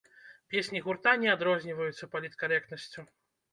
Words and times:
Песні 0.53 0.81
гурта 0.87 1.13
не 1.25 1.29
адрозніваюцца 1.35 2.11
паліткарэктнасцю. 2.15 3.09